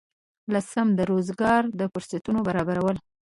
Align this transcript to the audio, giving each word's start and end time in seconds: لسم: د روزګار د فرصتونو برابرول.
لسم: 0.53 0.87
د 0.97 1.01
روزګار 1.11 1.63
د 1.79 1.81
فرصتونو 1.93 2.39
برابرول. 2.47 2.97